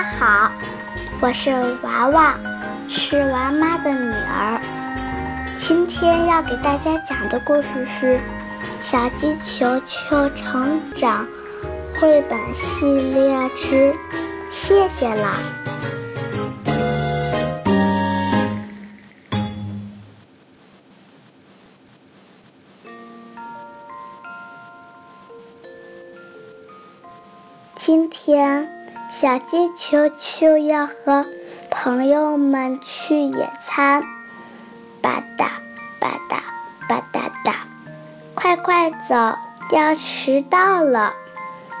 [0.00, 0.50] 家好，
[1.20, 1.50] 我是
[1.82, 2.34] 娃娃，
[2.88, 4.58] 是娃妈的女儿。
[5.58, 8.16] 今天要给大家讲的故事是
[8.82, 11.26] 《小鸡球球成长》
[12.00, 13.92] 绘本系列之
[14.50, 15.34] 《谢谢啦》。
[27.76, 28.66] 今天，
[29.10, 31.26] 小鸡球球要和
[31.68, 34.02] 朋友们去野餐，
[35.02, 35.48] 吧嗒
[35.98, 37.54] 吧嗒吧嗒嗒，
[38.36, 39.36] 快快走，
[39.72, 41.12] 要迟到了。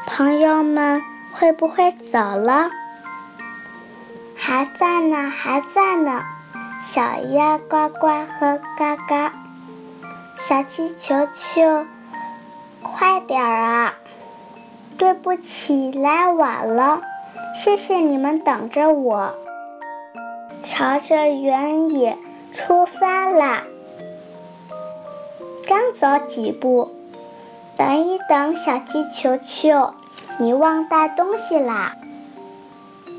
[0.06, 1.00] 朋友们
[1.32, 2.68] 会不会走了？
[4.36, 6.22] 还在呢，还在呢。
[6.82, 7.02] 小
[7.32, 9.32] 鸭呱呱和嘎嘎，
[10.36, 11.86] 小鸡球球，
[12.82, 13.94] 快点儿啊！
[14.98, 17.00] 对不起，来晚了，
[17.62, 19.34] 谢谢你们等着我。
[20.62, 22.16] 朝着原野
[22.54, 23.64] 出发啦！
[25.68, 26.90] 刚走几步，
[27.76, 29.92] 等一等，小鸡球球，
[30.38, 31.96] 你忘带东西啦！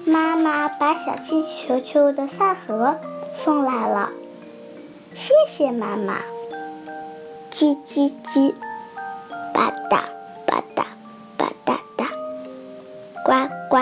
[0.06, 2.96] 妈妈把小鸡球球的饭盒
[3.32, 4.10] 送来了，
[5.14, 6.18] 谢谢妈妈。
[7.52, 8.56] 叽叽叽，
[9.54, 10.02] 吧嗒。
[10.48, 10.58] 呱
[13.24, 13.34] 呱
[13.70, 13.78] 呱，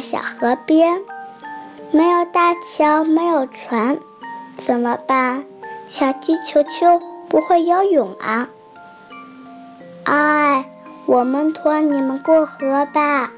[0.00, 1.00] 小河边，
[1.90, 3.98] 没有大桥，没有船，
[4.56, 5.44] 怎么办？
[5.88, 8.48] 小鸡球球不会游泳啊！
[10.04, 10.64] 哎，
[11.06, 13.30] 我们驮你们过河吧。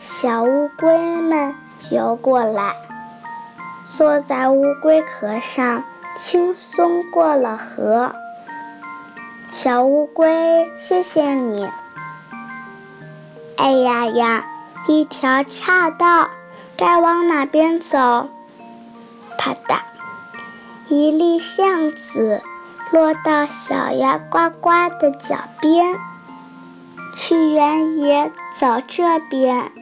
[0.00, 1.54] 小乌龟们
[1.90, 2.76] 游过来，
[3.96, 5.82] 坐在乌龟壳上，
[6.16, 8.14] 轻松过了河。
[9.50, 11.68] 小乌龟，谢谢你。
[13.56, 14.46] 哎呀呀，
[14.88, 16.28] 一条岔道，
[16.76, 18.28] 该往哪边走？
[19.36, 19.80] 啪嗒，
[20.88, 22.40] 一粒橡子
[22.92, 24.70] 落到小鸭呱呱
[25.00, 25.98] 的脚边。
[27.16, 29.72] 去原野，走这边。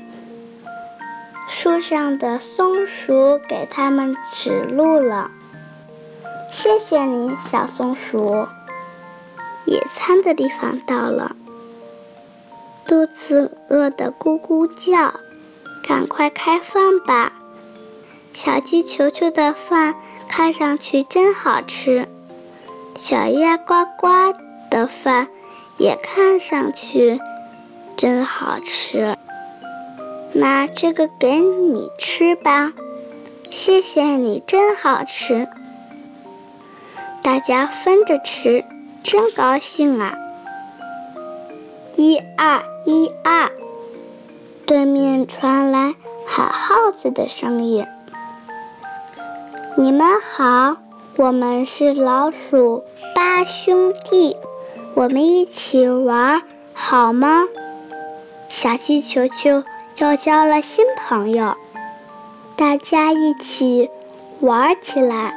[1.48, 5.30] 树上的松鼠给他们指路了。
[6.50, 8.46] 谢谢你，小松鼠。
[9.66, 11.36] 野餐的地方到了，
[12.86, 15.14] 肚子饿得咕咕叫，
[15.86, 17.32] 赶快开饭吧！
[18.32, 19.94] 小鸡球球的饭
[20.28, 22.06] 看上去真好吃，
[22.98, 24.08] 小鸭呱呱
[24.70, 25.28] 的饭
[25.78, 27.20] 也看上去
[27.96, 29.16] 真好吃。
[30.32, 32.72] 那这个给你吃吧，
[33.50, 35.48] 谢谢你，真好吃。
[37.22, 38.64] 大家分着吃。
[39.06, 40.16] 真高兴啊！
[41.96, 43.50] 一二一二，
[44.66, 45.94] 对面传来
[46.26, 47.86] 喊耗子的声音。
[49.76, 50.76] 你们好，
[51.16, 52.84] 我们是老鼠
[53.14, 54.36] 八兄弟，
[54.94, 57.44] 我们一起玩好吗？
[58.48, 59.62] 小鸡球球
[59.98, 61.54] 又交了新朋友，
[62.56, 63.88] 大家一起
[64.40, 65.32] 玩起来。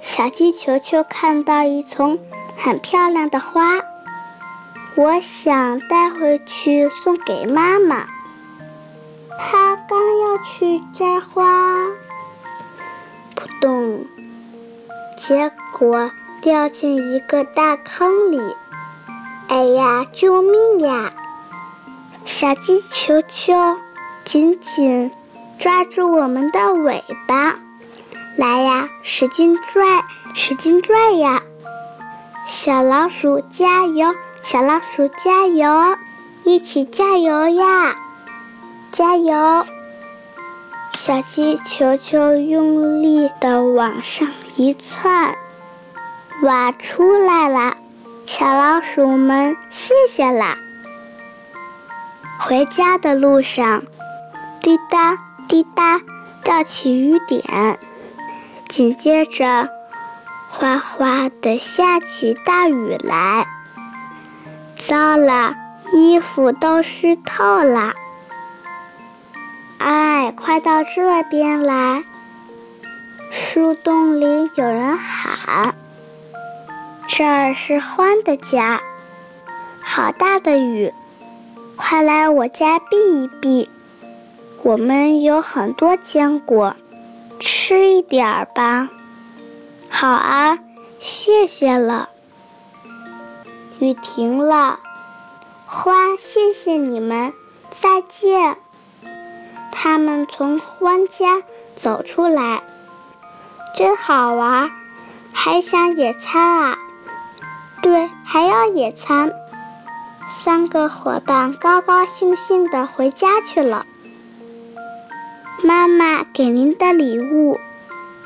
[0.00, 2.18] 小鸡球球看到一丛
[2.56, 3.80] 很漂亮的花，
[4.98, 8.04] 我想带回去送给妈妈。
[9.38, 11.86] 他刚要去摘花，
[13.36, 14.04] 扑通，
[15.16, 16.10] 结果
[16.40, 18.40] 掉进一个大坑里。
[19.46, 21.12] 哎呀，救命呀！
[22.24, 23.54] 小鸡球球
[24.24, 25.12] 紧紧
[25.60, 27.54] 抓住我们的尾巴。
[28.36, 30.04] 来呀，使劲拽，
[30.34, 31.40] 使劲拽呀！
[32.60, 35.96] 小老鼠加油，小老鼠加油，
[36.42, 37.94] 一起加油呀！
[38.90, 39.64] 加油！
[40.92, 44.26] 小鸡球球用力的往上
[44.56, 45.36] 一窜，
[46.42, 47.76] 哇出来了。
[48.26, 50.58] 小老鼠们，谢谢啦！
[52.40, 53.84] 回家的路上，
[54.60, 55.16] 滴答
[55.46, 56.00] 滴答，
[56.42, 57.78] 掉起雨点。
[58.68, 59.68] 紧接着，
[60.48, 63.46] 哗哗的下起大雨来。
[64.76, 65.54] 糟了，
[65.92, 67.92] 衣服都湿透了。
[69.78, 72.02] 哎，快到这边来！
[73.30, 75.74] 树洞里有人喊
[77.06, 78.80] ：“这儿是欢的家。”
[79.80, 80.92] 好大的雨，
[81.76, 83.70] 快来我家避一避。
[84.62, 86.74] 我们有很多坚果。
[87.40, 88.88] 吃一点儿吧，
[90.00, 90.60] 好啊，
[91.00, 92.08] 谢谢了。
[93.80, 94.78] 雨停了。
[95.68, 97.32] 獾，谢谢你们，
[97.68, 98.58] 再见。
[99.72, 101.42] 他们从欢家
[101.74, 102.62] 走出来，
[103.74, 104.70] 真好玩，
[105.32, 106.78] 还想野餐啊？
[107.82, 109.32] 对，还要野餐。
[110.28, 113.84] 三个伙伴高高兴兴地回家去了。
[115.64, 117.58] 妈妈给您的礼物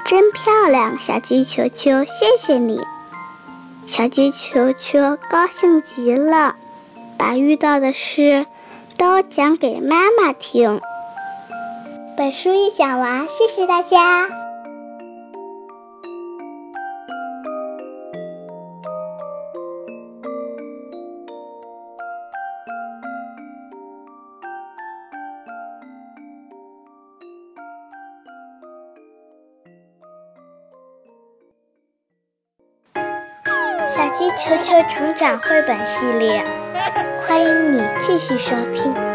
[0.04, 2.81] 真漂亮，小鸡球球，谢谢你。
[3.87, 6.56] 小鸡球球高兴极了。
[7.16, 8.46] 把遇到的事
[8.99, 10.81] 都讲给妈妈听。
[12.16, 14.41] 本书一讲完，谢谢大家。
[34.22, 36.44] 鸡球球成长绘本系列。
[37.19, 39.12] 欢迎你继续收听。